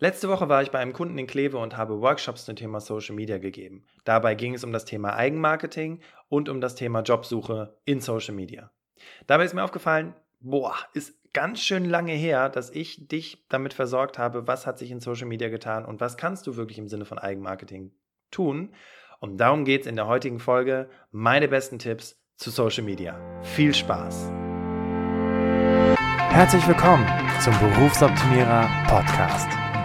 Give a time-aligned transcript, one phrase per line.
[0.00, 3.16] Letzte Woche war ich bei einem Kunden in Kleve und habe Workshops zum Thema Social
[3.16, 3.84] Media gegeben.
[4.04, 8.70] Dabei ging es um das Thema Eigenmarketing und um das Thema Jobsuche in Social Media.
[9.26, 14.18] Dabei ist mir aufgefallen, boah, ist ganz schön lange her, dass ich dich damit versorgt
[14.18, 17.04] habe, was hat sich in Social Media getan und was kannst du wirklich im Sinne
[17.04, 17.90] von Eigenmarketing
[18.30, 18.72] tun.
[19.18, 20.88] Und darum geht es in der heutigen Folge.
[21.10, 23.18] Meine besten Tipps zu Social Media.
[23.42, 24.30] Viel Spaß!
[26.30, 27.04] Herzlich willkommen
[27.40, 29.67] zum Berufsoptimierer Podcast.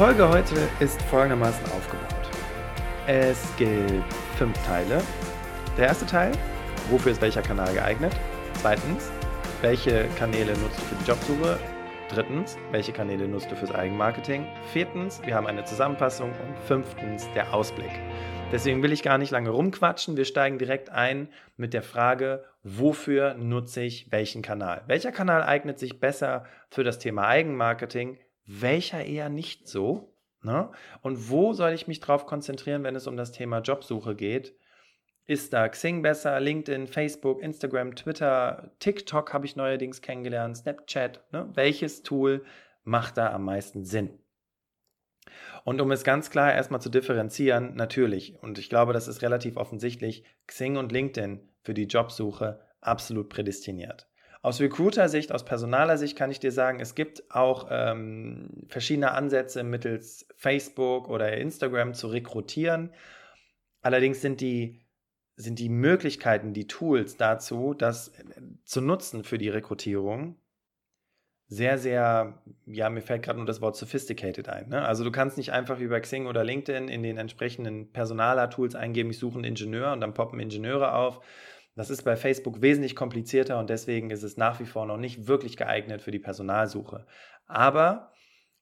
[0.00, 2.30] Folge heute ist folgendermaßen aufgebaut.
[3.06, 4.02] Es gibt
[4.38, 5.02] fünf Teile.
[5.76, 6.32] Der erste Teil,
[6.88, 8.16] wofür ist welcher Kanal geeignet?
[8.54, 9.12] Zweitens,
[9.60, 11.58] welche Kanäle nutzt du für die Jobsuche?
[12.08, 14.46] Drittens, welche Kanäle nutzt du fürs Eigenmarketing?
[14.72, 17.92] Viertens, wir haben eine Zusammenfassung und fünftens, der Ausblick.
[18.50, 20.16] Deswegen will ich gar nicht lange rumquatschen.
[20.16, 21.28] Wir steigen direkt ein
[21.58, 24.80] mit der Frage, wofür nutze ich welchen Kanal?
[24.86, 28.16] Welcher Kanal eignet sich besser für das Thema Eigenmarketing?
[28.52, 30.12] Welcher eher nicht so?
[30.42, 30.72] Ne?
[31.02, 34.56] Und wo soll ich mich drauf konzentrieren, wenn es um das Thema Jobsuche geht?
[35.24, 41.22] Ist da Xing besser, LinkedIn, Facebook, Instagram, Twitter, TikTok habe ich neuerdings kennengelernt, Snapchat?
[41.32, 41.48] Ne?
[41.54, 42.44] Welches Tool
[42.82, 44.18] macht da am meisten Sinn?
[45.62, 49.56] Und um es ganz klar erstmal zu differenzieren, natürlich, und ich glaube, das ist relativ
[49.56, 54.09] offensichtlich, Xing und LinkedIn für die Jobsuche absolut prädestiniert.
[54.42, 59.62] Aus Recruiter-Sicht, aus personaler Sicht kann ich dir sagen, es gibt auch ähm, verschiedene Ansätze
[59.62, 62.94] mittels Facebook oder Instagram zu rekrutieren.
[63.82, 64.80] Allerdings sind die,
[65.36, 68.22] sind die Möglichkeiten, die Tools dazu, das äh,
[68.64, 70.36] zu nutzen für die Rekrutierung,
[71.52, 74.68] sehr, sehr, ja, mir fällt gerade nur das Wort sophisticated ein.
[74.68, 74.84] Ne?
[74.86, 79.10] Also du kannst nicht einfach wie bei Xing oder LinkedIn in den entsprechenden Personaler-Tools eingeben,
[79.10, 81.20] ich suche einen Ingenieur und dann poppen Ingenieure auf
[81.76, 85.28] das ist bei Facebook wesentlich komplizierter und deswegen ist es nach wie vor noch nicht
[85.28, 87.06] wirklich geeignet für die Personalsuche.
[87.46, 88.12] Aber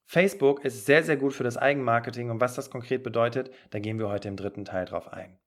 [0.05, 3.99] Facebook ist sehr, sehr gut für das Eigenmarketing und was das konkret bedeutet, da gehen
[3.99, 5.39] wir heute im dritten Teil drauf ein.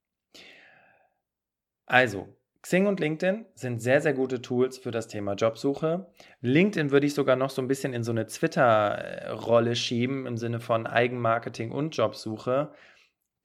[1.85, 6.11] Also, Xing und LinkedIn sind sehr, sehr gute Tools für das Thema Jobsuche.
[6.41, 10.59] LinkedIn würde ich sogar noch so ein bisschen in so eine Twitter-Rolle schieben im Sinne
[10.59, 12.71] von Eigenmarketing und Jobsuche.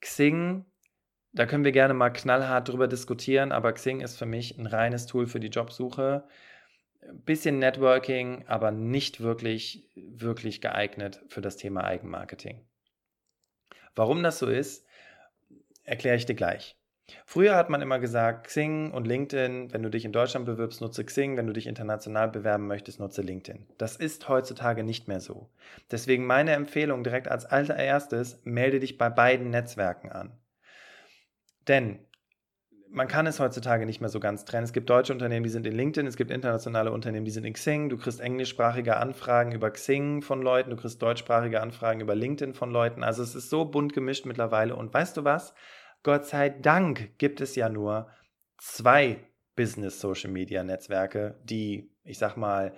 [0.01, 0.65] Xing
[1.37, 5.05] da können wir gerne mal knallhart drüber diskutieren, aber Xing ist für mich ein reines
[5.05, 6.23] Tool für die Jobsuche.
[7.25, 12.65] Bisschen Networking, aber nicht wirklich, wirklich geeignet für das Thema Eigenmarketing.
[13.95, 14.87] Warum das so ist,
[15.83, 16.75] erkläre ich dir gleich.
[17.25, 21.05] Früher hat man immer gesagt, Xing und LinkedIn, wenn du dich in Deutschland bewirbst, nutze
[21.05, 23.67] Xing, wenn du dich international bewerben möchtest, nutze LinkedIn.
[23.77, 25.51] Das ist heutzutage nicht mehr so.
[25.91, 30.31] Deswegen meine Empfehlung direkt als allererstes, melde dich bei beiden Netzwerken an.
[31.67, 31.99] Denn
[32.89, 34.63] man kann es heutzutage nicht mehr so ganz trennen.
[34.63, 37.53] Es gibt deutsche Unternehmen, die sind in LinkedIn, es gibt internationale Unternehmen, die sind in
[37.53, 37.89] Xing.
[37.89, 42.71] Du kriegst englischsprachige Anfragen über Xing von Leuten, du kriegst deutschsprachige Anfragen über LinkedIn von
[42.71, 43.03] Leuten.
[43.03, 44.75] Also es ist so bunt gemischt mittlerweile.
[44.75, 45.53] Und weißt du was?
[46.03, 48.09] Gott sei Dank gibt es ja nur
[48.57, 49.19] zwei
[49.55, 52.73] Business-Social-Media-Netzwerke, die, ich sag mal,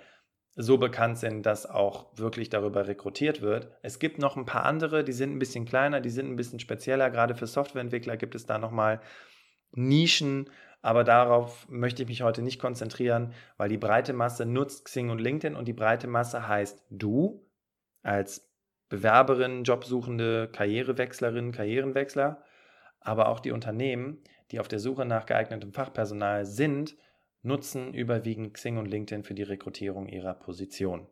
[0.62, 3.70] so bekannt sind, dass auch wirklich darüber rekrutiert wird.
[3.82, 6.60] Es gibt noch ein paar andere, die sind ein bisschen kleiner, die sind ein bisschen
[6.60, 7.10] spezieller.
[7.10, 9.00] Gerade für Softwareentwickler gibt es da nochmal
[9.72, 10.50] Nischen,
[10.82, 15.20] aber darauf möchte ich mich heute nicht konzentrieren, weil die breite Masse nutzt Xing und
[15.20, 17.46] LinkedIn und die breite Masse heißt du
[18.02, 18.50] als
[18.88, 22.42] Bewerberin, Jobsuchende, Karrierewechslerin, Karrierenwechsler,
[23.00, 26.96] aber auch die Unternehmen, die auf der Suche nach geeignetem Fachpersonal sind,
[27.42, 31.06] nutzen überwiegend Xing und LinkedIn für die Rekrutierung ihrer Position.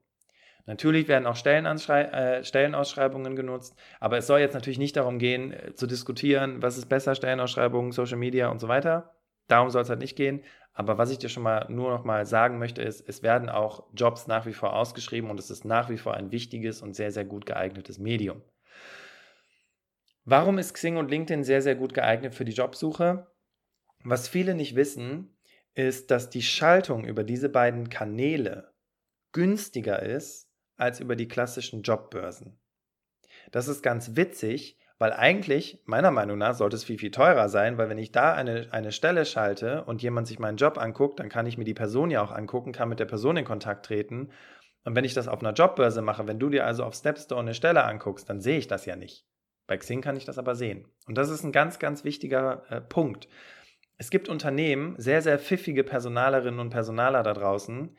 [0.66, 5.74] Natürlich werden auch äh, Stellenausschreibungen genutzt, aber es soll jetzt natürlich nicht darum gehen, äh,
[5.74, 9.14] zu diskutieren, was ist besser, Stellenausschreibungen, Social Media und so weiter.
[9.46, 10.42] Darum soll es halt nicht gehen.
[10.74, 13.88] Aber was ich dir schon mal nur noch mal sagen möchte, ist, es werden auch
[13.94, 17.10] Jobs nach wie vor ausgeschrieben und es ist nach wie vor ein wichtiges und sehr,
[17.10, 18.42] sehr gut geeignetes Medium.
[20.24, 23.26] Warum ist Xing und LinkedIn sehr, sehr gut geeignet für die Jobsuche?
[24.04, 25.37] Was viele nicht wissen,
[25.78, 28.72] ist, dass die Schaltung über diese beiden Kanäle
[29.32, 32.58] günstiger ist als über die klassischen Jobbörsen.
[33.52, 37.78] Das ist ganz witzig, Weil eigentlich, meiner Meinung nach, sollte es viel, viel teurer sein,
[37.78, 41.28] weil wenn ich da eine, eine Stelle schalte und jemand sich meinen Job anguckt, dann
[41.28, 44.30] kann ich mir die Person ja auch angucken, kann mit der Person in Kontakt treten.
[44.84, 47.54] Und wenn ich das auf einer Jobbörse mache, wenn du dir also auf Stepstone eine
[47.54, 49.24] Stelle anguckst, dann sehe ich das ja nicht.
[49.68, 50.88] Bei Xing kann ich das aber sehen.
[51.06, 53.28] Und das ist ein ganz, ganz wichtiger äh, Punkt.
[53.98, 57.96] Es gibt Unternehmen, sehr, sehr pfiffige Personalerinnen und Personaler da draußen,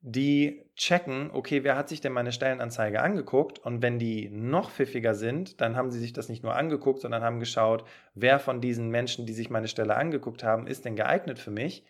[0.00, 3.58] die checken, okay, wer hat sich denn meine Stellenanzeige angeguckt?
[3.58, 7.24] Und wenn die noch pfiffiger sind, dann haben sie sich das nicht nur angeguckt, sondern
[7.24, 7.84] haben geschaut,
[8.14, 11.84] wer von diesen Menschen, die sich meine Stelle angeguckt haben, ist denn geeignet für mich?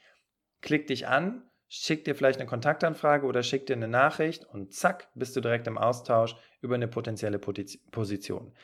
[0.62, 5.08] Klick dich an, schick dir vielleicht eine Kontaktanfrage oder schick dir eine Nachricht und zack,
[5.14, 8.54] bist du direkt im Austausch über eine potenzielle Position.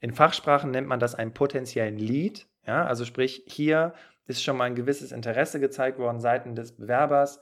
[0.00, 2.48] In Fachsprachen nennt man das einen potenziellen Lead.
[2.66, 3.94] Ja, also sprich, hier
[4.26, 7.40] ist schon mal ein gewisses Interesse gezeigt worden seitens des Bewerbers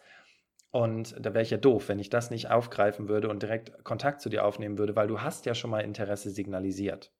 [0.71, 4.21] und da wäre ich ja doof, wenn ich das nicht aufgreifen würde und direkt Kontakt
[4.21, 7.13] zu dir aufnehmen würde, weil du hast ja schon mal Interesse signalisiert.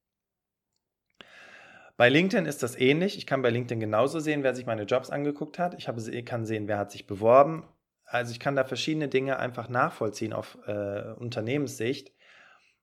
[1.97, 3.19] Bei LinkedIn ist das ähnlich.
[3.19, 5.75] Ich kann bei LinkedIn genauso sehen, wer sich meine Jobs angeguckt hat.
[5.75, 7.65] Ich habe, kann sehen, wer hat sich beworben.
[8.05, 12.13] Also ich kann da verschiedene Dinge einfach nachvollziehen auf äh, Unternehmenssicht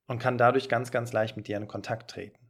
[0.07, 2.44] und kann dadurch ganz, ganz leicht mit dir in Kontakt treten.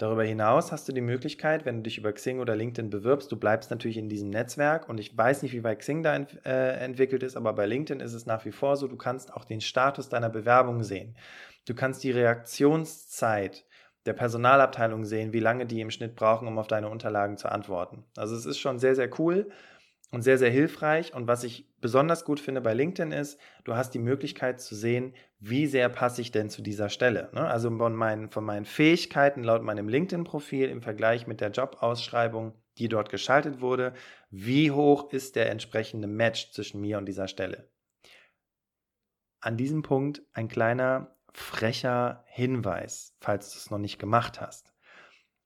[0.00, 3.36] Darüber hinaus hast du die Möglichkeit, wenn du dich über Xing oder LinkedIn bewirbst, du
[3.36, 6.72] bleibst natürlich in diesem Netzwerk und ich weiß nicht, wie weit Xing da ent, äh,
[6.78, 9.60] entwickelt ist, aber bei LinkedIn ist es nach wie vor so, du kannst auch den
[9.60, 11.18] Status deiner Bewerbung sehen.
[11.66, 13.66] Du kannst die Reaktionszeit
[14.06, 18.06] der Personalabteilung sehen, wie lange die im Schnitt brauchen, um auf deine Unterlagen zu antworten.
[18.16, 19.50] Also es ist schon sehr, sehr cool
[20.10, 21.14] und sehr, sehr hilfreich.
[21.14, 25.14] Und was ich besonders gut finde bei LinkedIn ist, du hast die Möglichkeit zu sehen,
[25.38, 27.30] wie sehr passe ich denn zu dieser Stelle.
[27.32, 27.46] Ne?
[27.46, 32.88] Also von meinen, von meinen Fähigkeiten laut meinem LinkedIn-Profil im Vergleich mit der Jobausschreibung, die
[32.88, 33.94] dort geschaltet wurde,
[34.30, 37.70] wie hoch ist der entsprechende Match zwischen mir und dieser Stelle.
[39.40, 44.69] An diesem Punkt ein kleiner frecher Hinweis, falls du es noch nicht gemacht hast.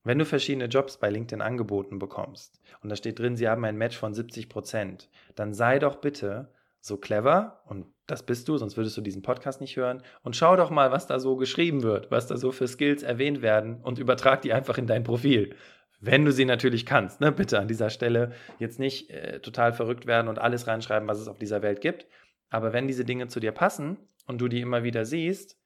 [0.04, 3.78] Wenn du verschiedene Jobs bei LinkedIn angeboten bekommst und da steht drin, sie haben ein
[3.78, 8.76] Match von 70 Prozent, dann sei doch bitte so clever und das bist du, sonst
[8.76, 12.10] würdest du diesen Podcast nicht hören und schau doch mal, was da so geschrieben wird,
[12.10, 15.56] was da so für Skills erwähnt werden und übertrag die einfach in dein Profil.
[16.00, 17.32] Wenn du sie natürlich kannst, ne?
[17.32, 21.28] bitte an dieser Stelle jetzt nicht äh, total verrückt werden und alles reinschreiben, was es
[21.28, 22.06] auf dieser Welt gibt.
[22.50, 23.96] Aber wenn diese Dinge zu dir passen
[24.26, 25.56] und du die immer wieder siehst,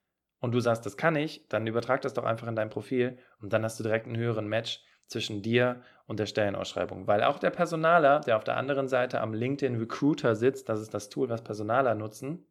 [0.40, 3.52] und du sagst, das kann ich, dann übertrag das doch einfach in dein Profil und
[3.52, 7.06] dann hast du direkt einen höheren Match zwischen dir und der Stellenausschreibung.
[7.06, 10.94] Weil auch der Personaler, der auf der anderen Seite am LinkedIn Recruiter sitzt, das ist
[10.94, 12.46] das Tool, was Personaler nutzen,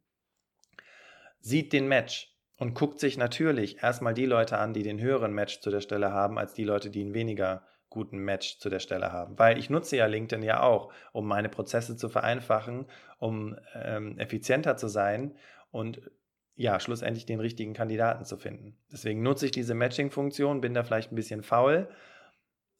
[1.40, 5.60] sieht den Match und guckt sich natürlich erstmal die Leute an, die den höheren Match
[5.60, 9.12] zu der Stelle haben, als die Leute, die einen weniger guten Match zu der Stelle
[9.12, 9.38] haben.
[9.38, 12.86] Weil ich nutze ja LinkedIn ja auch, um meine Prozesse zu vereinfachen,
[13.18, 15.36] um ähm, effizienter zu sein
[15.70, 16.10] und
[16.58, 18.76] ja, schlussendlich den richtigen Kandidaten zu finden.
[18.92, 21.88] Deswegen nutze ich diese Matching-Funktion, bin da vielleicht ein bisschen faul,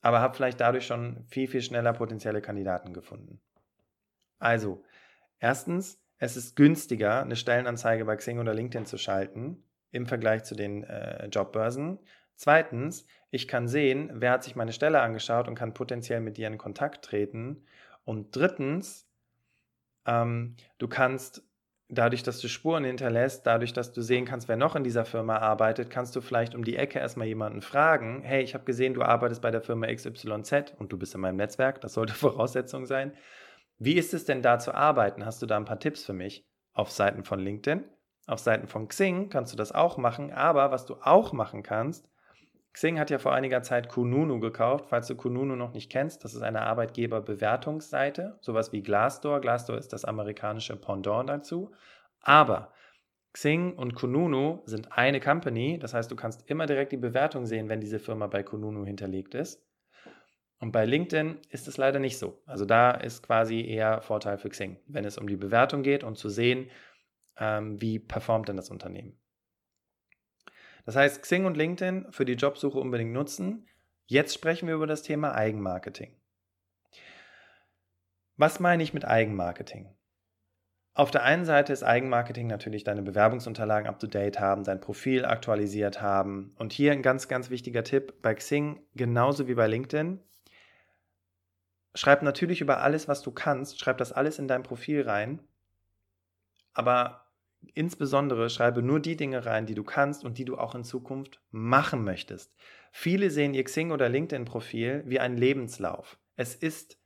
[0.01, 3.41] aber habe vielleicht dadurch schon viel, viel schneller potenzielle Kandidaten gefunden.
[4.41, 4.83] Also,
[5.39, 10.57] erstens, es ist günstiger, eine Stellenanzeige bei Xing oder LinkedIn zu schalten im Vergleich zu
[10.57, 12.01] den äh, Jobbörsen.
[12.35, 16.49] Zweitens, ich kann sehen, wer hat sich meine Stelle angeschaut und kann potenziell mit dir
[16.49, 17.65] in Kontakt treten.
[18.05, 19.09] Und drittens,
[20.05, 21.48] ähm, du kannst
[21.88, 25.38] dadurch, dass du Spuren hinterlässt, dadurch, dass du sehen kannst, wer noch in dieser Firma
[25.38, 29.02] arbeitet, kannst du vielleicht um die Ecke erstmal jemanden fragen, hey, ich habe gesehen, du
[29.02, 33.12] arbeitest bei der Firma XYZ und du bist in meinem Netzwerk, das sollte Voraussetzung sein.
[33.79, 35.25] Wie ist es denn da zu arbeiten?
[35.25, 36.44] Hast du da ein paar Tipps für mich?
[36.75, 37.85] Auf Seiten von LinkedIn,
[38.27, 42.08] auf Seiten von Xing kannst du das auch machen, aber was du auch machen kannst,
[42.72, 44.87] Xing hat ja vor einiger Zeit Kununu gekauft.
[44.89, 49.41] Falls du Kununu noch nicht kennst, das ist eine Arbeitgeberbewertungsseite, sowas wie Glassdoor.
[49.41, 51.72] Glassdoor ist das amerikanische Pendant dazu.
[52.20, 52.72] Aber
[53.32, 57.69] Xing und Kununu sind eine Company, das heißt, du kannst immer direkt die Bewertung sehen,
[57.69, 59.65] wenn diese Firma bei Kununu hinterlegt ist.
[60.60, 62.43] Und bei LinkedIn ist es leider nicht so.
[62.46, 66.19] Also da ist quasi eher Vorteil für Xing, wenn es um die Bewertung geht und
[66.19, 66.70] zu sehen,
[67.39, 69.17] ähm, wie performt denn das Unternehmen.
[70.89, 73.69] Das heißt, Xing und LinkedIn für die Jobsuche unbedingt nutzen.
[74.07, 76.17] Jetzt sprechen wir über das Thema Eigenmarketing.
[78.39, 79.95] Was meine ich mit Eigenmarketing?
[80.95, 86.55] Auf der einen Seite ist Eigenmarketing natürlich deine Bewerbungsunterlagen up-to-date haben, dein Profil aktualisiert haben.
[86.57, 90.23] Und hier ein ganz, ganz wichtiger Tipp bei Xing, genauso wie bei LinkedIn.
[91.95, 95.47] Schreib natürlich über alles, was du kannst, schreib das alles in dein Profil rein.
[96.73, 97.28] Aber
[97.74, 101.41] Insbesondere schreibe nur die Dinge rein, die du kannst und die du auch in Zukunft
[101.50, 102.55] machen möchtest.
[102.93, 106.19] Viele sehen ihr Xing oder LinkedIn-Profil wie einen Lebenslauf.
[106.36, 106.98] Es ist,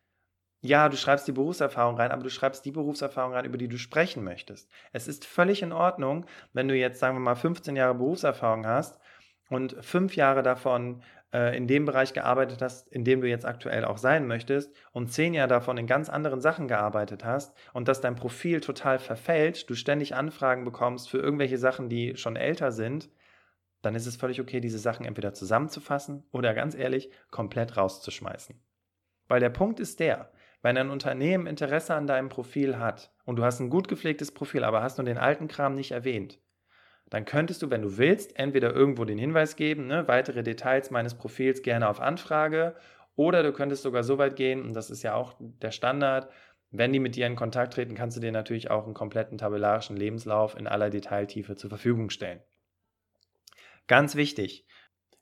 [0.61, 3.78] ja, du schreibst die Berufserfahrung rein, aber du schreibst die Berufserfahrung rein, über die du
[3.78, 4.71] sprechen möchtest.
[4.92, 9.00] Es ist völlig in Ordnung, wenn du jetzt, sagen wir mal, 15 Jahre Berufserfahrung hast
[9.49, 11.02] und fünf Jahre davon
[11.33, 15.12] äh, in dem Bereich gearbeitet hast, in dem du jetzt aktuell auch sein möchtest und
[15.12, 19.69] zehn Jahre davon in ganz anderen Sachen gearbeitet hast und dass dein Profil total verfällt,
[19.69, 23.11] du ständig Anfragen bekommst für irgendwelche Sachen, die schon älter sind,
[23.81, 28.61] dann ist es völlig okay, diese Sachen entweder zusammenzufassen oder ganz ehrlich komplett rauszuschmeißen.
[29.29, 30.31] Weil der Punkt ist der,
[30.62, 34.62] wenn ein Unternehmen Interesse an deinem Profil hat und du hast ein gut gepflegtes Profil,
[34.62, 36.39] aber hast nur den alten Kram nicht erwähnt,
[37.12, 41.12] dann könntest du, wenn du willst, entweder irgendwo den Hinweis geben, ne, weitere Details meines
[41.14, 42.75] Profils gerne auf Anfrage,
[43.16, 46.33] oder du könntest sogar so weit gehen, und das ist ja auch der Standard,
[46.71, 49.95] wenn die mit dir in Kontakt treten, kannst du dir natürlich auch einen kompletten tabellarischen
[49.95, 52.40] Lebenslauf in aller Detailtiefe zur Verfügung stellen.
[53.88, 54.66] Ganz wichtig,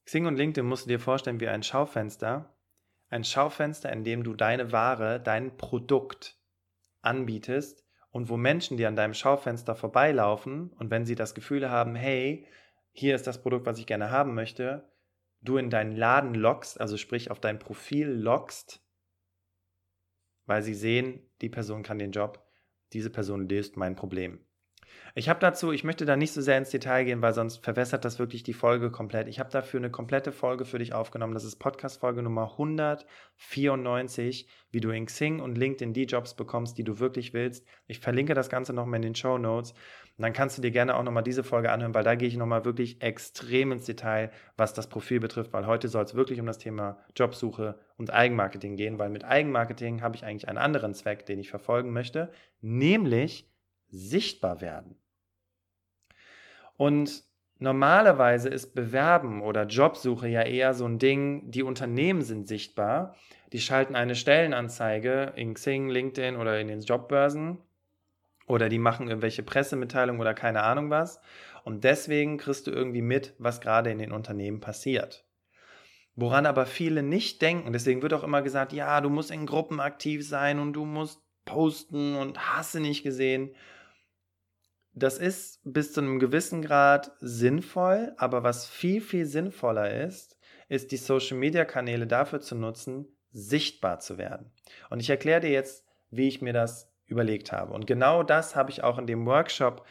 [0.05, 2.55] Xing und LinkedIn musst du dir vorstellen wie ein Schaufenster.
[3.09, 6.39] Ein Schaufenster, in dem du deine Ware, dein Produkt
[7.03, 11.95] anbietest und wo Menschen, die an deinem Schaufenster vorbeilaufen und wenn sie das Gefühl haben,
[11.95, 12.47] hey,
[12.93, 14.91] hier ist das Produkt, was ich gerne haben möchte,
[15.41, 18.85] du in deinen Laden lockst, also sprich auf dein Profil lockst,
[20.47, 22.45] weil sie sehen, die Person kann den Job,
[22.93, 24.45] diese Person löst mein Problem.
[25.15, 28.05] Ich habe dazu, ich möchte da nicht so sehr ins Detail gehen, weil sonst verwässert
[28.05, 29.29] das wirklich die Folge komplett.
[29.29, 31.35] Ich habe dafür eine komplette Folge für dich aufgenommen.
[31.35, 36.85] Das ist Podcast-Folge Nummer 194, wie du in Xing und LinkedIn die Jobs bekommst, die
[36.85, 37.67] du wirklich willst.
[37.89, 39.75] Ich verlinke das Ganze nochmal in den Show Notes.
[40.21, 42.67] Dann kannst du dir gerne auch nochmal diese Folge anhören, weil da gehe ich nochmal
[42.67, 46.59] wirklich extrem ins Detail, was das Profil betrifft, weil heute soll es wirklich um das
[46.59, 51.39] Thema Jobsuche und Eigenmarketing gehen, weil mit Eigenmarketing habe ich eigentlich einen anderen Zweck, den
[51.39, 52.31] ich verfolgen möchte,
[52.61, 53.50] nämlich
[53.91, 54.97] sichtbar werden.
[56.77, 57.25] Und
[57.59, 63.17] normalerweise ist Bewerben oder Jobsuche ja eher so ein Ding, die Unternehmen sind sichtbar,
[63.53, 67.59] die schalten eine Stellenanzeige in Xing, LinkedIn oder in den Jobbörsen
[68.47, 71.21] oder die machen irgendwelche Pressemitteilungen oder keine Ahnung was.
[71.65, 75.25] Und deswegen kriegst du irgendwie mit, was gerade in den Unternehmen passiert.
[76.17, 79.81] Woran aber viele nicht denken, deswegen wird auch immer gesagt, ja, du musst in Gruppen
[79.81, 83.55] aktiv sein und du musst posten und hasse nicht gesehen.
[85.01, 90.37] Das ist bis zu einem gewissen Grad sinnvoll, aber was viel, viel sinnvoller ist,
[90.69, 94.51] ist die Social-Media-Kanäle dafür zu nutzen, sichtbar zu werden.
[94.91, 97.73] Und ich erkläre dir jetzt, wie ich mir das überlegt habe.
[97.73, 99.87] Und genau das habe ich auch in dem Workshop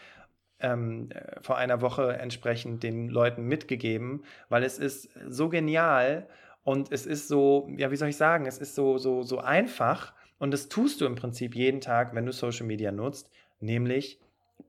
[0.60, 1.10] ähm,
[1.42, 6.28] vor einer Woche entsprechend den Leuten mitgegeben, weil es ist so genial
[6.64, 10.14] und es ist so, ja, wie soll ich sagen, es ist so, so, so einfach
[10.38, 14.20] und das tust du im Prinzip jeden Tag, wenn du Social Media nutzt, nämlich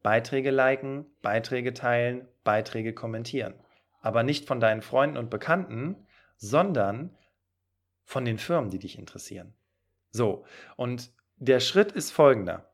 [0.03, 3.55] Beiträge liken, Beiträge teilen, Beiträge kommentieren.
[4.01, 6.07] Aber nicht von deinen Freunden und Bekannten,
[6.37, 7.17] sondern
[8.05, 9.55] von den Firmen, die dich interessieren.
[10.11, 10.45] So,
[10.77, 12.71] und der Schritt ist folgender.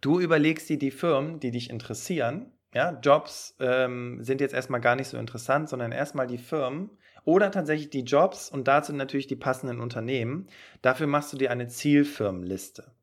[0.00, 2.52] Du überlegst dir die Firmen, die dich interessieren.
[2.74, 6.90] Ja, Jobs ähm, sind jetzt erstmal gar nicht so interessant, sondern erstmal die Firmen
[7.24, 10.48] oder tatsächlich die Jobs und dazu natürlich die passenden Unternehmen.
[10.82, 12.93] Dafür machst du dir eine Zielfirmenliste.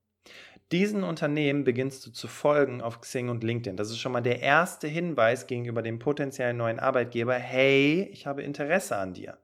[0.71, 3.75] Diesen Unternehmen beginnst du zu folgen auf Xing und LinkedIn.
[3.75, 7.33] Das ist schon mal der erste Hinweis gegenüber dem potenziellen neuen Arbeitgeber.
[7.33, 9.37] Hey, ich habe Interesse an dir.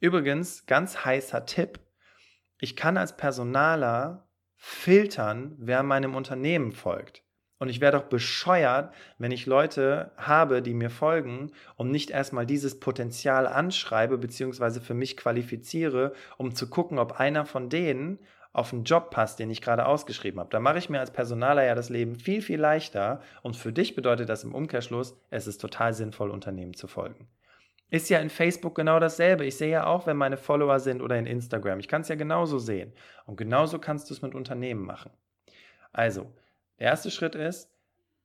[0.00, 1.80] Übrigens, ganz heißer Tipp.
[2.60, 7.22] Ich kann als Personaler filtern, wer meinem Unternehmen folgt.
[7.58, 12.44] Und ich wäre doch bescheuert, wenn ich Leute habe, die mir folgen und nicht erstmal
[12.44, 14.80] dieses Potenzial anschreibe bzw.
[14.80, 18.18] für mich qualifiziere, um zu gucken, ob einer von denen
[18.52, 20.50] auf einen Job passt, den ich gerade ausgeschrieben habe.
[20.50, 23.22] Da mache ich mir als Personaler ja das Leben viel, viel leichter.
[23.42, 27.28] Und für dich bedeutet das im Umkehrschluss, es ist total sinnvoll, Unternehmen zu folgen.
[27.88, 29.44] Ist ja in Facebook genau dasselbe.
[29.44, 31.78] Ich sehe ja auch, wenn meine Follower sind oder in Instagram.
[31.78, 32.92] Ich kann es ja genauso sehen.
[33.26, 35.10] Und genauso kannst du es mit Unternehmen machen.
[35.92, 36.32] Also,
[36.78, 37.70] der erste Schritt ist,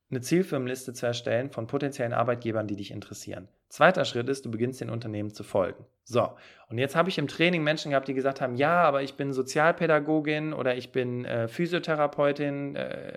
[0.10, 3.50] eine Zielfirmenliste zu erstellen von potenziellen Arbeitgebern, die dich interessieren.
[3.70, 5.86] Zweiter Schritt ist, du beginnst den Unternehmen zu folgen.
[6.04, 6.30] So,
[6.70, 9.34] und jetzt habe ich im Training Menschen gehabt, die gesagt haben, ja, aber ich bin
[9.34, 13.14] Sozialpädagogin oder ich bin äh, Physiotherapeutin, äh,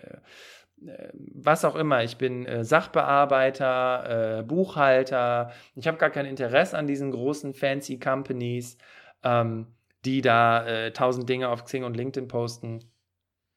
[0.85, 6.77] äh, was auch immer, ich bin äh, Sachbearbeiter, äh, Buchhalter, ich habe gar kein Interesse
[6.77, 8.77] an diesen großen fancy Companies,
[9.23, 9.69] ähm,
[10.05, 12.81] die da äh, tausend Dinge auf Xing und LinkedIn posten.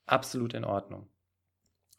[0.06, 1.08] Absolut in Ordnung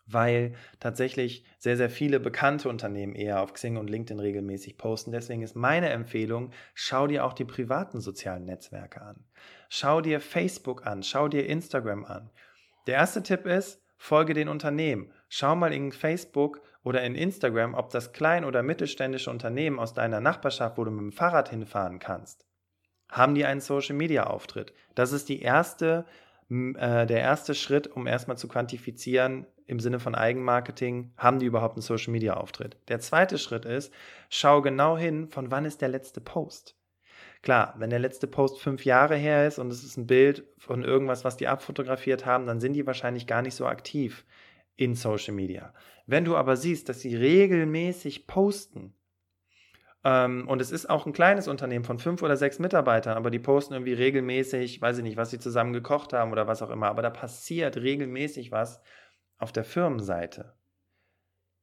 [0.06, 5.12] weil tatsächlich sehr, sehr viele bekannte Unternehmen eher auf Xing und LinkedIn regelmäßig posten.
[5.12, 9.24] Deswegen ist meine Empfehlung, schau dir auch die privaten sozialen Netzwerke an.
[9.68, 12.30] Schau dir Facebook an, schau dir Instagram an.
[12.86, 15.10] Der erste Tipp ist, folge den Unternehmen.
[15.28, 20.20] Schau mal in Facebook oder in Instagram, ob das klein- oder mittelständische Unternehmen aus deiner
[20.20, 22.46] Nachbarschaft, wo du mit dem Fahrrad hinfahren kannst,
[23.10, 24.74] haben die einen Social-Media-Auftritt.
[24.94, 26.04] Das ist die erste,
[26.50, 31.76] äh, der erste Schritt, um erstmal zu quantifizieren, im Sinne von Eigenmarketing, haben die überhaupt
[31.76, 32.76] einen Social-Media-Auftritt?
[32.88, 33.92] Der zweite Schritt ist,
[34.28, 36.76] schau genau hin, von wann ist der letzte Post.
[37.42, 40.82] Klar, wenn der letzte Post fünf Jahre her ist und es ist ein Bild von
[40.82, 44.24] irgendwas, was die abfotografiert haben, dann sind die wahrscheinlich gar nicht so aktiv
[44.76, 45.74] in Social Media.
[46.06, 48.94] Wenn du aber siehst, dass sie regelmäßig posten,
[50.04, 53.38] ähm, und es ist auch ein kleines Unternehmen von fünf oder sechs Mitarbeitern, aber die
[53.38, 56.88] posten irgendwie regelmäßig, weiß ich nicht, was sie zusammen gekocht haben oder was auch immer,
[56.88, 58.82] aber da passiert regelmäßig was
[59.44, 60.54] auf der Firmenseite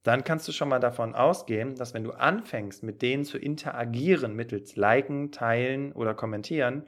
[0.02, 4.34] dann kannst du schon mal davon ausgehen, dass wenn du anfängst, mit denen zu interagieren,
[4.34, 6.86] mittels Liken, Teilen oder Kommentieren,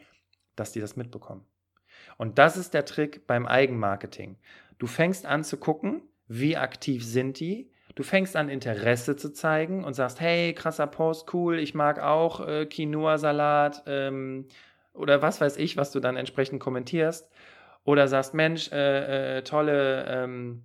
[0.57, 1.47] dass die das mitbekommen.
[2.17, 4.37] Und das ist der Trick beim Eigenmarketing.
[4.79, 7.71] Du fängst an zu gucken, wie aktiv sind die.
[7.95, 12.45] Du fängst an, Interesse zu zeigen und sagst, hey, krasser Post, cool, ich mag auch
[12.47, 14.49] äh, Quinoa-Salat ähm,
[14.93, 17.31] oder was weiß ich, was du dann entsprechend kommentierst.
[17.85, 20.07] Oder sagst, Mensch, äh, äh, tolle...
[20.09, 20.65] Ähm,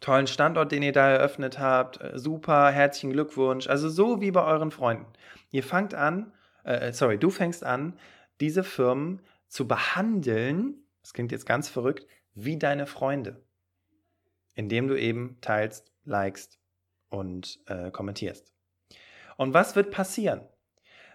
[0.00, 2.00] tollen Standort, den ihr da eröffnet habt.
[2.00, 3.68] Äh, super, herzlichen Glückwunsch.
[3.68, 5.06] Also so wie bei euren Freunden.
[5.50, 6.32] Ihr fangt an,
[6.64, 7.98] äh, äh, sorry, du fängst an,
[8.40, 13.44] diese Firmen zu behandeln, das klingt jetzt ganz verrückt, wie deine Freunde.
[14.54, 16.58] Indem du eben teilst, likest
[17.08, 18.52] und äh, kommentierst.
[19.36, 20.42] Und was wird passieren?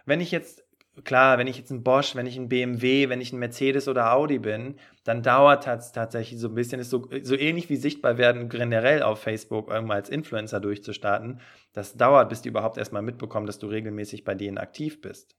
[0.04, 0.65] Wenn ich jetzt
[1.04, 4.12] klar, wenn ich jetzt ein Bosch, wenn ich ein BMW, wenn ich ein Mercedes oder
[4.12, 8.18] Audi bin, dann dauert das tatsächlich so ein bisschen, ist so, so ähnlich wie sichtbar
[8.18, 11.40] werden generell auf Facebook irgendwann als Influencer durchzustarten.
[11.72, 15.36] Das dauert, bis die überhaupt erstmal mitbekommen, dass du regelmäßig bei denen aktiv bist.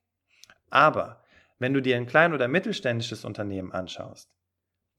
[0.69, 1.23] Aber
[1.59, 4.29] wenn du dir ein klein- oder mittelständisches Unternehmen anschaust,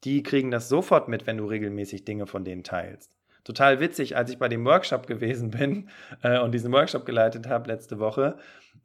[0.04, 4.30] die kriegen das sofort mit, wenn du regelmäßig Dinge von denen teilst total witzig, als
[4.30, 5.88] ich bei dem Workshop gewesen bin
[6.23, 8.37] äh, und diesen Workshop geleitet habe letzte Woche,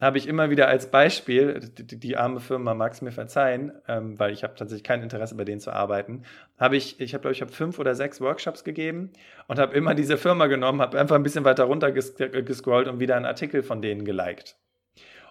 [0.01, 4.19] habe ich immer wieder als Beispiel, die, die arme Firma mag es mir verzeihen, ähm,
[4.19, 6.23] weil ich habe tatsächlich kein Interesse bei denen zu arbeiten,
[6.57, 9.11] habe ich, ich habe glaube ich habe fünf oder sechs Workshops gegeben
[9.47, 12.99] und habe immer diese Firma genommen, habe einfach ein bisschen weiter runter ges gescrollt und
[12.99, 14.57] wieder einen Artikel von denen geliked.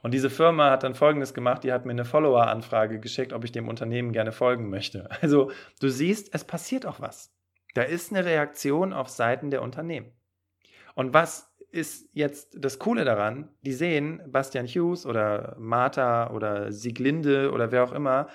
[0.02, 3.52] Und diese Firma hat dann Folgendes gemacht, die hat mir eine Follower-Anfrage geschickt, ob ich
[3.52, 5.08] dem Unternehmen gerne folgen möchte.
[5.22, 7.32] Also du siehst, es passiert auch was.
[7.74, 10.12] Da ist eine Reaktion auf Seiten der Unternehmen.
[10.94, 13.48] Und was ist jetzt das Coole daran?
[13.62, 18.28] Die sehen, Bastian Hughes oder Martha oder Sieglinde oder wer auch immer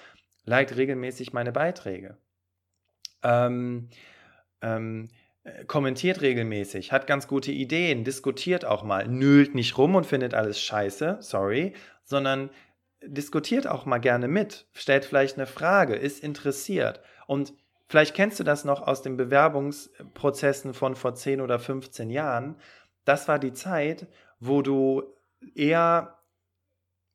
[0.45, 2.17] liked regelmäßig meine Beiträge.
[3.21, 3.89] Ähm,
[4.61, 5.09] ähm,
[5.67, 10.59] kommentiert regelmäßig, hat ganz gute Ideen, diskutiert auch mal, nölt nicht rum und findet alles
[10.59, 11.73] scheiße, sorry,
[12.03, 12.49] sondern
[13.03, 17.01] diskutiert auch mal gerne mit, stellt vielleicht eine Frage, ist interessiert.
[17.27, 17.53] Und
[17.87, 22.55] Vielleicht kennst du das noch aus den Bewerbungsprozessen von vor 10 oder 15 Jahren.
[23.05, 24.07] Das war die Zeit,
[24.39, 25.03] wo du
[25.55, 26.17] eher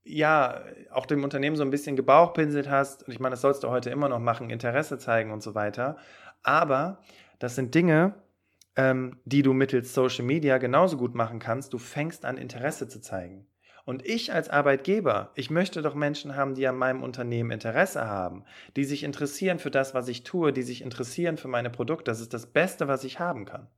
[0.04, 3.04] ja, auch dem Unternehmen so ein bisschen gebauchpinselt hast.
[3.04, 5.96] Und ich meine, das sollst du heute immer noch machen, Interesse zeigen und so weiter.
[6.42, 6.98] Aber
[7.38, 8.14] das sind Dinge,
[8.74, 11.72] ähm, die du mittels Social Media genauso gut machen kannst.
[11.72, 13.46] Du fängst an, Interesse zu zeigen.
[13.84, 18.44] Und ich als Arbeitgeber, ich möchte doch Menschen haben, die an meinem Unternehmen Interesse haben,
[18.76, 22.04] die sich interessieren für das, was ich tue, die sich interessieren für meine Produkte.
[22.04, 23.68] Das ist das Beste, was ich haben kann.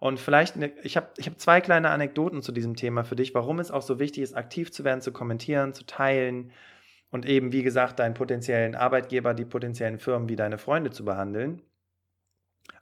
[0.00, 3.34] Und vielleicht, eine, ich habe ich hab zwei kleine Anekdoten zu diesem Thema für dich,
[3.34, 6.52] warum es auch so wichtig ist, aktiv zu werden, zu kommentieren, zu teilen
[7.10, 11.60] und eben, wie gesagt, deinen potenziellen Arbeitgeber, die potenziellen Firmen wie deine Freunde zu behandeln.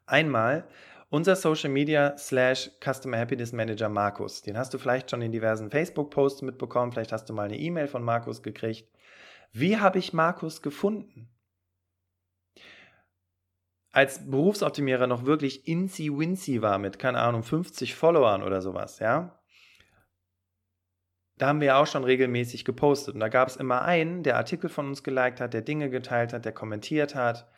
[0.06, 0.64] Einmal
[1.10, 4.42] unser Social Media slash Customer Happiness Manager Markus.
[4.42, 6.92] Den hast du vielleicht schon in diversen Facebook-Posts mitbekommen.
[6.92, 8.88] Vielleicht hast du mal eine E-Mail von Markus gekriegt.
[9.52, 11.30] Wie habe ich Markus gefunden?
[13.90, 19.40] Als Berufsoptimierer noch wirklich incy-wincy war mit, keine Ahnung, 50 Followern oder sowas, ja.
[21.38, 23.14] Da haben wir auch schon regelmäßig gepostet.
[23.14, 26.32] Und da gab es immer einen, der Artikel von uns geliked hat, der Dinge geteilt
[26.32, 27.48] hat, der kommentiert hat.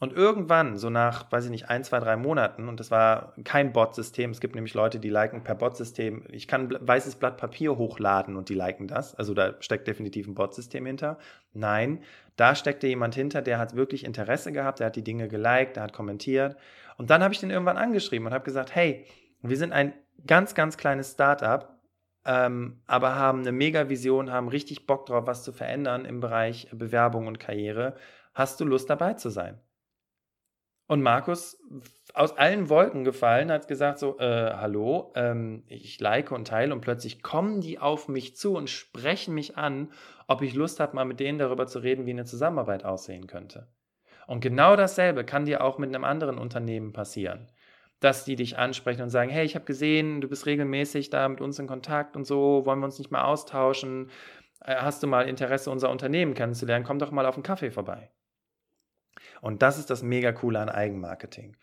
[0.00, 3.74] Und irgendwann, so nach, weiß ich nicht, ein, zwei, drei Monaten, und das war kein
[3.74, 6.24] Bot-System, es gibt nämlich Leute, die liken per Bot-System.
[6.30, 9.14] Ich kann weißes Blatt Papier hochladen und die liken das.
[9.14, 11.18] Also da steckt definitiv ein Bot-System hinter.
[11.52, 12.02] Nein,
[12.36, 15.82] da steckte jemand hinter, der hat wirklich Interesse gehabt, der hat die Dinge geliked, der
[15.82, 16.56] hat kommentiert.
[16.96, 19.04] Und dann habe ich den irgendwann angeschrieben und habe gesagt, hey,
[19.42, 19.92] wir sind ein
[20.26, 21.78] ganz, ganz kleines Startup,
[22.24, 27.26] ähm, aber haben eine Mega-Vision, haben richtig Bock drauf, was zu verändern im Bereich Bewerbung
[27.26, 27.96] und Karriere.
[28.32, 29.60] Hast du Lust dabei zu sein?
[30.90, 31.56] Und Markus
[32.14, 36.80] aus allen Wolken gefallen, hat gesagt so, äh, hallo, ähm, ich like und teile und
[36.80, 39.92] plötzlich kommen die auf mich zu und sprechen mich an,
[40.26, 43.68] ob ich Lust habe, mal mit denen darüber zu reden, wie eine Zusammenarbeit aussehen könnte.
[44.26, 47.46] Und genau dasselbe kann dir auch mit einem anderen Unternehmen passieren.
[48.00, 51.40] Dass die dich ansprechen und sagen, hey, ich habe gesehen, du bist regelmäßig da mit
[51.40, 54.10] uns in Kontakt und so, wollen wir uns nicht mal austauschen?
[54.64, 56.84] Äh, hast du mal Interesse, unser Unternehmen kennenzulernen?
[56.84, 58.10] Komm doch mal auf einen Kaffee vorbei.
[59.40, 61.56] Und das ist das mega coole an Eigenmarketing.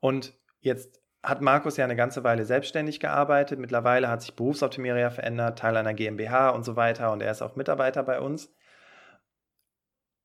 [0.00, 3.58] Und jetzt hat Markus ja eine ganze Weile selbstständig gearbeitet.
[3.58, 7.12] Mittlerweile hat sich Berufsoptimierer ja verändert, Teil einer GmbH und so weiter.
[7.12, 8.52] Und er ist auch Mitarbeiter bei uns.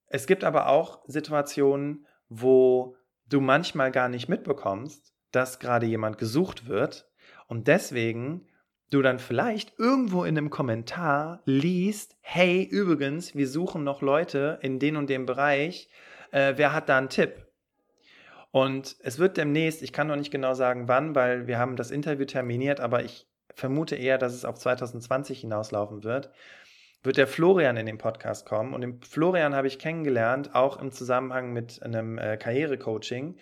[0.07, 6.67] Es gibt aber auch Situationen, wo du manchmal gar nicht mitbekommst, dass gerade jemand gesucht
[6.67, 7.09] wird
[7.47, 8.47] und deswegen
[8.89, 14.79] du dann vielleicht irgendwo in einem Kommentar liest, hey, übrigens, wir suchen noch Leute in
[14.79, 15.89] den und dem Bereich,
[16.31, 17.45] äh, wer hat da einen Tipp?
[18.51, 21.91] Und es wird demnächst, ich kann noch nicht genau sagen wann, weil wir haben das
[21.91, 26.31] Interview terminiert, aber ich vermute eher, dass es auf 2020 hinauslaufen wird,
[27.03, 28.73] wird der Florian in den Podcast kommen.
[28.73, 33.37] Und den Florian habe ich kennengelernt, auch im Zusammenhang mit einem äh, Karrierecoaching.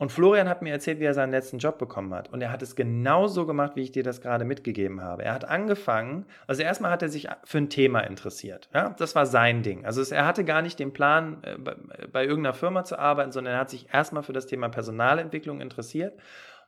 [0.00, 2.32] Und Florian hat mir erzählt, wie er seinen letzten Job bekommen hat.
[2.32, 5.24] Und er hat es genauso gemacht, wie ich dir das gerade mitgegeben habe.
[5.24, 8.70] Er hat angefangen, also erstmal hat er sich für ein Thema interessiert.
[8.72, 9.84] Ja, das war sein Ding.
[9.84, 11.74] Also es, er hatte gar nicht den Plan, äh, bei,
[12.10, 16.18] bei irgendeiner Firma zu arbeiten, sondern er hat sich erstmal für das Thema Personalentwicklung interessiert.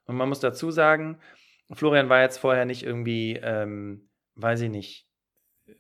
[0.05, 1.19] Und man muss dazu sagen,
[1.73, 5.09] Florian war jetzt vorher nicht irgendwie, ähm, weiß ich nicht,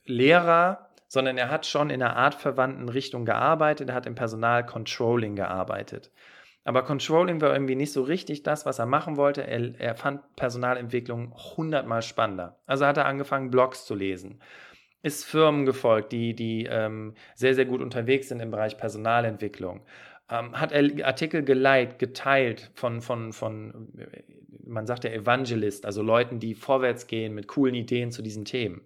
[0.06, 3.90] Lehrer, sondern er hat schon in einer artverwandten Richtung gearbeitet.
[3.90, 6.10] Er hat im Personalcontrolling gearbeitet.
[6.64, 9.46] Aber Controlling war irgendwie nicht so richtig das, was er machen wollte.
[9.46, 12.60] Er, er fand Personalentwicklung hundertmal spannender.
[12.66, 14.40] Also hat er angefangen, Blogs zu lesen.
[15.02, 19.84] Ist Firmen gefolgt, die, die ähm, sehr, sehr gut unterwegs sind im Bereich Personalentwicklung.
[20.30, 23.88] Ähm, hat er Artikel geleitet, geteilt von, von, von,
[24.64, 28.82] man sagt ja Evangelist, also Leuten, die vorwärts gehen mit coolen Ideen zu diesen Themen.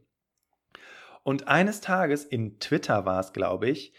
[1.22, 3.92] Und eines Tages, in Twitter war es, glaube ich,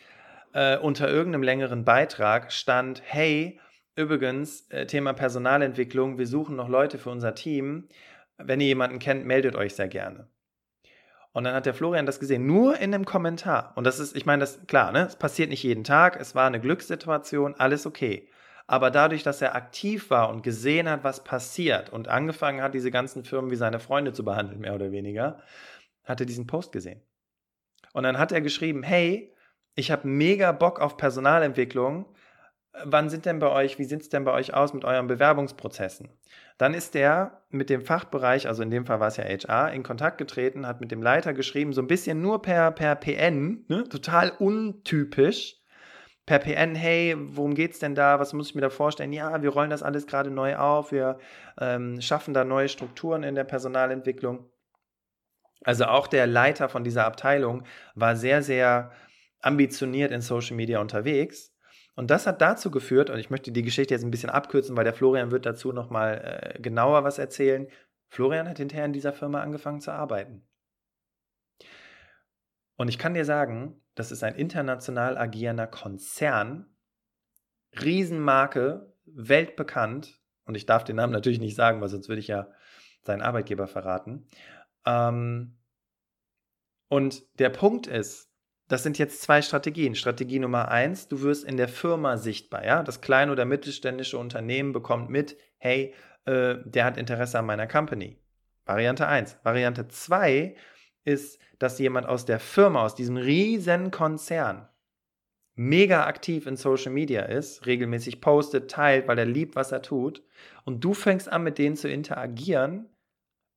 [0.54, 3.60] äh, unter irgendeinem längeren Beitrag stand, hey,
[3.98, 7.90] übrigens, äh, Thema Personalentwicklung, wir suchen noch Leute für unser Team.
[8.38, 10.30] Wenn ihr jemanden kennt, meldet euch sehr gerne.
[11.34, 13.74] Und dann hat der Florian das gesehen, nur in einem Kommentar.
[13.76, 15.06] Und das ist, ich meine, das klar, ne?
[15.06, 18.30] Es passiert nicht jeden Tag, es war eine Glückssituation, alles okay.
[18.66, 22.92] Aber dadurch, dass er aktiv war und gesehen hat, was passiert und angefangen hat, diese
[22.92, 25.42] ganzen Firmen wie seine Freunde zu behandeln, mehr oder weniger,
[26.04, 27.02] hat er diesen Post gesehen.
[27.94, 29.34] Und dann hat er geschrieben, hey,
[29.76, 32.06] ich habe mega Bock auf Personalentwicklung.
[32.84, 36.10] Wann sind denn bei euch, wie sieht es denn bei euch aus mit euren Bewerbungsprozessen?
[36.58, 39.84] Dann ist der mit dem Fachbereich, also in dem Fall war es ja HR, in
[39.84, 43.88] Kontakt getreten, hat mit dem Leiter geschrieben, so ein bisschen nur per, per PN, ne?
[43.90, 45.56] total untypisch.
[46.26, 48.20] Per PN, hey, worum geht es denn da?
[48.20, 49.14] Was muss ich mir da vorstellen?
[49.14, 51.20] Ja, wir rollen das alles gerade neu auf, wir
[51.58, 54.50] ähm, schaffen da neue Strukturen in der Personalentwicklung.
[55.64, 57.64] Also auch der Leiter von dieser Abteilung
[57.96, 58.92] war sehr, sehr
[59.42, 61.54] ambitioniert in Social Media unterwegs.
[61.98, 64.84] Und das hat dazu geführt, und ich möchte die Geschichte jetzt ein bisschen abkürzen, weil
[64.84, 67.68] der Florian wird dazu nochmal äh, genauer was erzählen.
[68.10, 70.48] Florian hat hinterher in dieser Firma angefangen zu arbeiten.
[72.76, 76.68] Und ich kann dir sagen, das ist ein international agierender Konzern,
[77.82, 80.22] Riesenmarke, weltbekannt.
[80.46, 82.48] Und ich darf den Namen natürlich nicht sagen, weil sonst würde ich ja
[83.02, 84.28] seinen Arbeitgeber verraten.
[84.86, 85.58] Ähm,
[86.90, 88.27] und der Punkt ist,
[88.68, 89.96] das sind jetzt zwei Strategien.
[89.96, 92.66] Strategie Nummer eins, du wirst in der Firma sichtbar.
[92.66, 92.84] Ja?
[92.84, 95.94] Das kleine oder mittelständische Unternehmen bekommt mit, hey,
[96.26, 98.18] äh, der hat Interesse an meiner Company.
[98.66, 99.38] Variante eins.
[99.44, 100.56] Variante zwei
[101.06, 104.68] ist, dass jemand aus der Firma, aus diesem riesen Konzern,
[105.56, 110.24] mega aktiv in Social Media ist, regelmäßig postet, teilt, weil er liebt, was er tut.
[110.66, 112.90] Und du fängst an, mit denen zu interagieren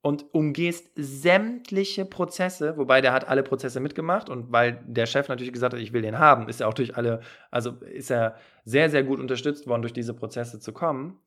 [0.02, 5.52] und umgehst sämtliche Prozesse, wobei der hat alle Prozesse mitgemacht und weil der Chef natürlich
[5.52, 8.88] gesagt hat, ich will den haben, ist er auch durch alle, also ist er sehr,
[8.88, 11.20] sehr gut unterstützt worden, durch diese Prozesse zu kommen.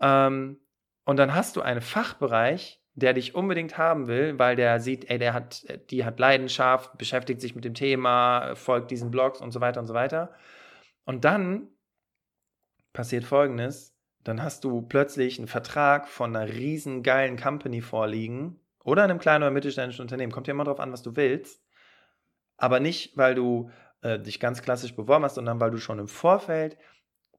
[0.00, 0.58] Ähm,
[1.04, 5.18] und dann hast du einen Fachbereich, der dich unbedingt haben will, weil der sieht, ey,
[5.18, 9.60] der hat, die hat Leidenschaft, beschäftigt sich mit dem Thema, folgt diesen Blogs und so
[9.60, 10.34] weiter und so weiter.
[11.04, 11.68] Und dann
[12.92, 13.97] passiert Folgendes,
[14.28, 19.42] dann hast du plötzlich einen Vertrag von einer riesen geilen Company vorliegen oder einem kleinen
[19.42, 20.32] oder mittelständischen Unternehmen.
[20.32, 21.62] Kommt ja immer darauf an, was du willst.
[22.58, 23.70] Aber nicht, weil du
[24.02, 26.76] äh, dich ganz klassisch beworben hast, sondern weil du schon im Vorfeld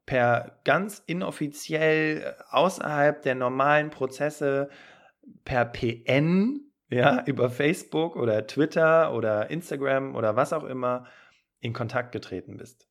[0.08, 4.72] per ganz inoffiziell äh, außerhalb der normalen Prozesse
[5.46, 11.06] per PN, ja, über Facebook oder Twitter oder Instagram oder was auch immer
[11.60, 12.89] in Kontakt getreten bist.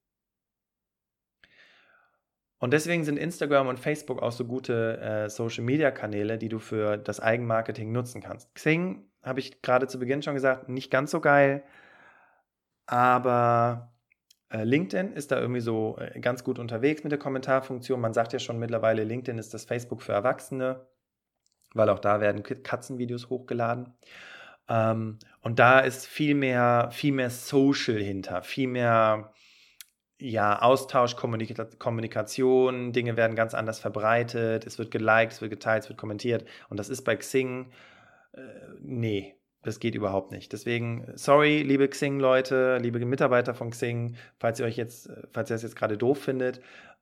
[2.59, 7.21] Und deswegen sind Instagram und Facebook auch so gute äh, Social-Media-Kanäle, die du für das
[7.21, 8.53] Eigenmarketing nutzen kannst.
[8.55, 11.63] Xing, habe ich gerade zu Beginn schon gesagt, nicht ganz so geil,
[12.87, 13.93] aber
[14.51, 18.01] äh, LinkedIn ist da irgendwie so äh, ganz gut unterwegs mit der Kommentarfunktion.
[18.01, 20.87] Man sagt ja schon mittlerweile, LinkedIn ist das Facebook für Erwachsene,
[21.75, 23.95] weil auch da werden Katzenvideos hochgeladen.
[24.69, 29.33] Ähm, und da ist viel mehr, viel mehr Social hinter, viel mehr
[30.21, 35.85] ja, Austausch, Kommunika Kommunikation, Dinge werden ganz anders verbreitet, es wird geliked, es wird geteilt,
[35.85, 36.45] es wird kommentiert.
[36.69, 37.71] Und das ist bei Xing,
[38.33, 38.41] äh,
[38.81, 40.53] nee, das geht überhaupt nicht.
[40.53, 45.63] Deswegen, sorry, liebe Xing-Leute, liebe Mitarbeiter von Xing, falls ihr euch jetzt, falls ihr das
[45.63, 46.61] jetzt gerade doof findet.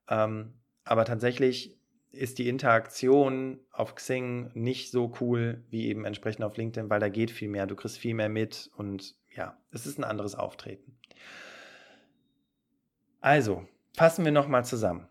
[0.09, 1.76] Ähm, aber tatsächlich
[2.12, 7.09] ist die Interaktion auf Xing nicht so cool wie eben entsprechend auf LinkedIn, weil da
[7.09, 10.98] geht viel mehr, du kriegst viel mehr mit und ja, es ist ein anderes Auftreten.
[13.27, 15.09] Also, fassen wir nochmal zusammen.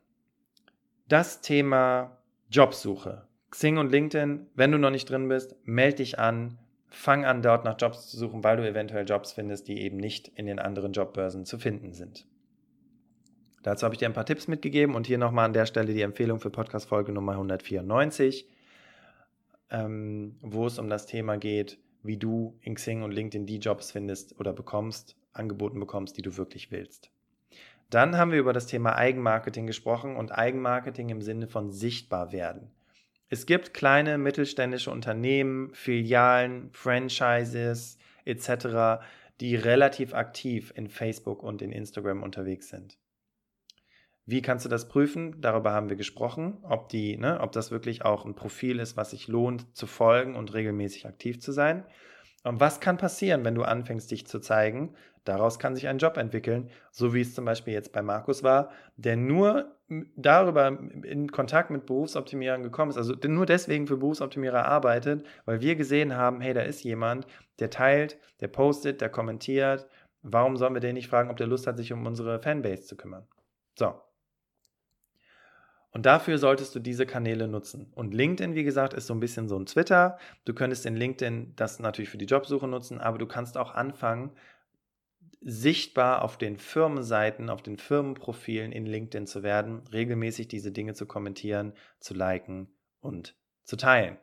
[1.09, 2.17] Das Thema
[2.49, 3.27] Jobsuche.
[3.51, 7.65] Xing und LinkedIn, wenn du noch nicht drin bist, melde dich an, fang an, dort
[7.65, 10.93] nach Jobs zu suchen, weil du eventuell Jobs findest, die eben nicht in den anderen
[10.93, 12.25] Jobbörsen zu finden sind.
[13.63, 16.01] Dazu habe ich dir ein paar Tipps mitgegeben und hier nochmal an der Stelle die
[16.01, 18.47] Empfehlung für Podcast-Folge Nummer 194,
[19.71, 23.91] ähm, wo es um das Thema geht, wie du in Xing und LinkedIn die Jobs
[23.91, 27.11] findest oder bekommst, angeboten bekommst, die du wirklich willst.
[27.89, 32.71] Dann haben wir über das Thema Eigenmarketing gesprochen und Eigenmarketing im Sinne von sichtbar werden.
[33.29, 39.03] Es gibt kleine mittelständische Unternehmen, Filialen, Franchises etc.,
[39.39, 42.97] die relativ aktiv in Facebook und in Instagram unterwegs sind.
[44.27, 45.39] Wie kannst du das prüfen?
[45.41, 49.11] Darüber haben wir gesprochen, ob, die, ne, ob das wirklich auch ein Profil ist, was
[49.11, 51.85] sich lohnt zu folgen und regelmäßig aktiv zu sein.
[52.43, 54.95] Und was kann passieren, wenn du anfängst, dich zu zeigen?
[55.25, 58.69] Daraus kann sich ein Job entwickeln, so wie es zum Beispiel jetzt bei Markus war,
[58.95, 59.75] der nur
[60.15, 60.67] darüber
[61.03, 66.15] in Kontakt mit Berufsoptimierern gekommen ist, also nur deswegen für Berufsoptimierer arbeitet, weil wir gesehen
[66.15, 67.27] haben, hey, da ist jemand,
[67.59, 69.87] der teilt, der postet, der kommentiert.
[70.21, 72.95] Warum sollen wir den nicht fragen, ob der Lust hat, sich um unsere Fanbase zu
[72.95, 73.27] kümmern?
[73.77, 73.93] So,
[75.95, 77.89] und dafür solltest du diese Kanäle nutzen.
[77.95, 80.17] Und LinkedIn, wie gesagt, ist so ein bisschen so ein Twitter.
[80.43, 84.31] Du könntest in LinkedIn das natürlich für die Jobsuche nutzen, aber du kannst auch anfangen,
[85.47, 91.05] sichtbar auf den Firmenseiten, auf den Firmenprofilen in LinkedIn zu werden, regelmäßig diese Dinge zu
[91.05, 94.17] kommentieren, zu liken und zu teilen.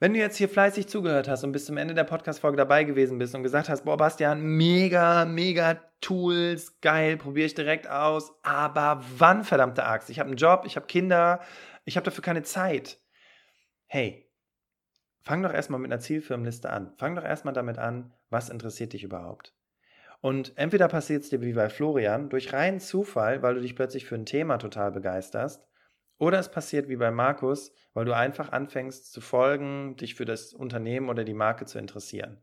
[0.00, 3.18] Wenn du jetzt hier fleißig zugehört hast und bis zum Ende der Podcast-Folge dabei gewesen
[3.18, 9.04] bist und gesagt hast, boah, Bastian, mega, mega Tools, geil, probiere ich direkt aus, aber
[9.18, 10.10] wann, verdammte Axt?
[10.10, 11.40] Ich habe einen Job, ich habe Kinder,
[11.84, 12.98] ich habe dafür keine Zeit.
[13.86, 14.31] Hey,
[15.22, 16.92] fang doch erstmal mit einer Zielfirmenliste an.
[16.98, 19.54] Fang doch erstmal damit an, was interessiert dich überhaupt.
[20.20, 24.06] Und entweder passiert es dir wie bei Florian durch reinen Zufall, weil du dich plötzlich
[24.06, 25.66] für ein Thema total begeisterst,
[26.18, 30.54] oder es passiert wie bei Markus, weil du einfach anfängst zu folgen, dich für das
[30.54, 32.38] Unternehmen oder die Marke zu interessieren.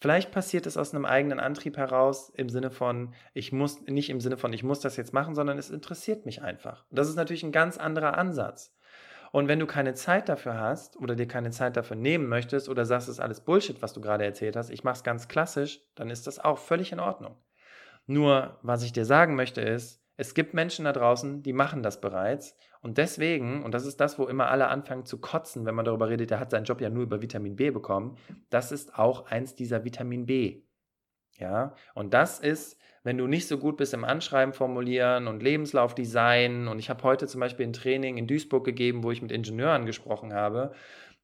[0.00, 4.20] Vielleicht passiert es aus einem eigenen Antrieb heraus im Sinne von, ich muss, nicht im
[4.20, 6.84] Sinne von, ich muss das jetzt machen, sondern es interessiert mich einfach.
[6.90, 8.72] Das ist natürlich ein ganz anderer Ansatz.
[9.32, 12.84] Und wenn du keine Zeit dafür hast oder dir keine Zeit dafür nehmen möchtest oder
[12.84, 15.80] sagst, es ist alles Bullshit, was du gerade erzählt hast, ich mache es ganz klassisch,
[15.94, 17.36] dann ist das auch völlig in Ordnung.
[18.06, 22.00] Nur, was ich dir sagen möchte, ist, es gibt Menschen da draußen, die machen das
[22.00, 22.56] bereits.
[22.82, 26.10] Und deswegen, und das ist das, wo immer alle anfangen zu kotzen, wenn man darüber
[26.10, 28.18] redet, der hat seinen Job ja nur über Vitamin B bekommen,
[28.50, 30.62] das ist auch eins dieser Vitamin B.
[31.38, 36.68] Ja, und das ist, wenn du nicht so gut bist im Anschreiben formulieren und Lebenslaufdesign.
[36.68, 39.86] Und ich habe heute zum Beispiel ein Training in Duisburg gegeben, wo ich mit Ingenieuren
[39.86, 40.72] gesprochen habe.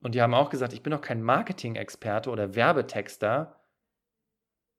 [0.01, 3.61] Und die haben auch gesagt, ich bin doch kein Marketing-Experte oder Werbetexter.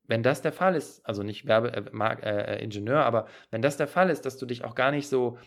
[0.03, 1.83] Wenn das der Fall ist, also nicht Werbe, äh,
[2.23, 5.07] äh, äh, Ingenieur, aber wenn das der Fall ist, dass du dich auch gar nicht
[5.07, 5.38] so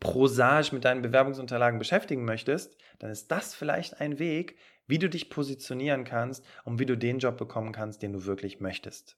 [0.00, 5.30] prosaisch mit deinen Bewerbungsunterlagen beschäftigen möchtest, dann ist das vielleicht ein Weg, wie du dich
[5.30, 9.16] positionieren kannst und wie du den Job bekommen kannst, den du wirklich möchtest.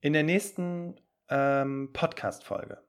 [0.00, 2.82] In der nächsten ähm, Podcast-Folge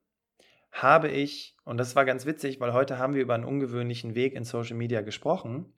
[0.71, 4.33] habe ich, und das war ganz witzig, weil heute haben wir über einen ungewöhnlichen Weg
[4.33, 5.73] in Social Media gesprochen,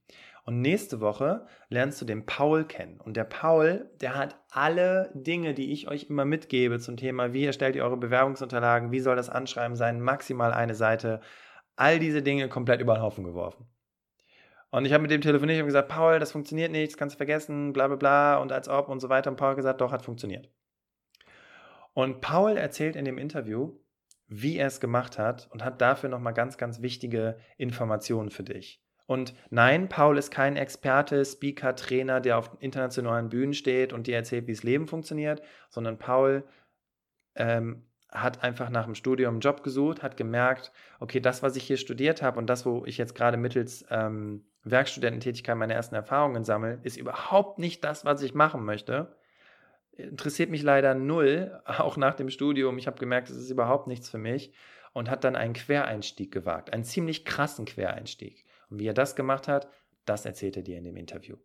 [0.45, 2.99] und nächste Woche lernst du den Paul kennen.
[2.99, 7.45] Und der Paul, der hat alle Dinge, die ich euch immer mitgebe zum Thema, wie
[7.45, 11.21] erstellt ihr eure Bewerbungsunterlagen, wie soll das Anschreiben sein, maximal eine Seite,
[11.75, 13.67] all diese Dinge komplett über den Haufen geworfen.
[14.71, 17.17] Und ich habe mit dem telefoniert und gesagt, Paul, das funktioniert nicht, das kannst du
[17.17, 19.29] vergessen, bla bla bla und als ob und so weiter.
[19.29, 20.49] Und Paul hat gesagt, doch, hat funktioniert.
[21.99, 23.77] Und Paul erzählt in dem Interview,
[24.25, 28.81] wie er es gemacht hat und hat dafür nochmal ganz, ganz wichtige Informationen für dich.
[29.05, 34.15] Und nein, Paul ist kein Experte, Speaker, Trainer, der auf internationalen Bühnen steht und dir
[34.15, 36.45] erzählt, wie das Leben funktioniert, sondern Paul
[37.35, 41.63] ähm, hat einfach nach dem Studium einen Job gesucht, hat gemerkt, okay, das, was ich
[41.63, 46.45] hier studiert habe und das, wo ich jetzt gerade mittels ähm, Werkstudententätigkeit meine ersten Erfahrungen
[46.45, 49.18] sammle, ist überhaupt nicht das, was ich machen möchte.
[49.99, 52.77] Interessiert mich leider null, auch nach dem Studium.
[52.77, 54.53] Ich habe gemerkt, es ist überhaupt nichts für mich
[54.93, 58.45] und hat dann einen Quereinstieg gewagt, einen ziemlich krassen Quereinstieg.
[58.69, 59.69] Und wie er das gemacht hat,
[60.05, 61.37] das erzählt er dir in dem Interview.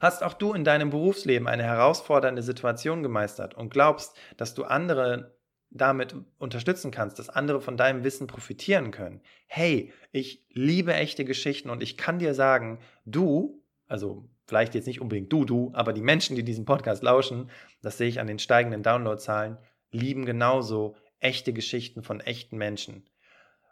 [0.00, 5.36] Hast auch du in deinem Berufsleben eine herausfordernde Situation gemeistert und glaubst, dass du andere
[5.70, 9.20] damit unterstützen kannst, dass andere von deinem Wissen profitieren können?
[9.46, 15.00] Hey, ich liebe echte Geschichten und ich kann dir sagen, du, also vielleicht jetzt nicht
[15.00, 17.50] unbedingt du, du, aber die Menschen, die diesen Podcast lauschen,
[17.82, 19.58] das sehe ich an den steigenden Downloadzahlen,
[19.92, 23.08] lieben genauso echte Geschichten von echten Menschen.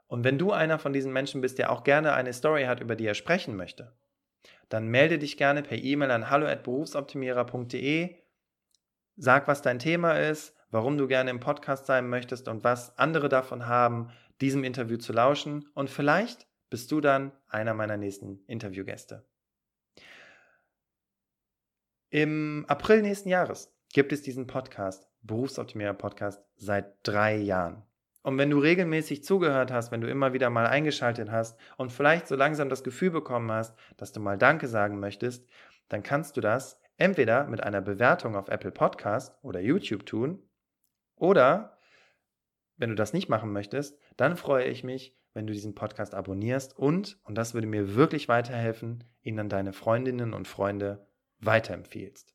[0.07, 2.95] Und wenn du einer von diesen Menschen bist, der auch gerne eine Story hat, über
[2.95, 3.93] die er sprechen möchte,
[4.69, 8.15] dann melde dich gerne per E-Mail an hallo@berufsoptimierer.de.
[9.17, 13.29] Sag, was dein Thema ist, warum du gerne im Podcast sein möchtest und was andere
[13.29, 14.11] davon haben,
[14.41, 15.69] diesem Interview zu lauschen.
[15.75, 19.27] Und vielleicht bist du dann einer meiner nächsten Interviewgäste.
[22.11, 27.83] Im April nächsten Jahres gibt es diesen Podcast, Berufsoptimierer Podcast, seit drei Jahren.
[28.23, 32.27] Und wenn du regelmäßig zugehört hast, wenn du immer wieder mal eingeschaltet hast und vielleicht
[32.27, 35.47] so langsam das Gefühl bekommen hast, dass du mal Danke sagen möchtest,
[35.91, 40.43] dann kannst du das entweder mit einer Bewertung auf Apple Podcast oder YouTube tun
[41.15, 41.77] oder
[42.79, 46.75] wenn du das nicht machen möchtest, dann freue ich mich, wenn du diesen Podcast abonnierst
[46.79, 51.07] und, und das würde mir wirklich weiterhelfen, ihn an deine Freundinnen und Freunde
[51.41, 52.35] weiterempfiehlst.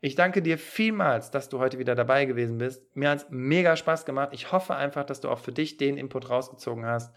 [0.00, 2.84] Ich danke dir vielmals, dass du heute wieder dabei gewesen bist.
[2.96, 4.30] Mir hat es mega Spaß gemacht.
[4.32, 7.14] Ich hoffe einfach, dass du auch für dich den Input rausgezogen hast,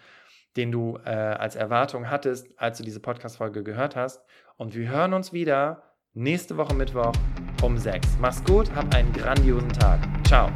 [0.55, 4.21] den du äh, als Erwartung hattest, als du diese Podcast-Folge gehört hast.
[4.57, 7.13] Und wir hören uns wieder nächste Woche Mittwoch
[7.63, 8.17] um 6.
[8.19, 9.99] Mach's gut, hab einen grandiosen Tag.
[10.25, 10.51] Ciao.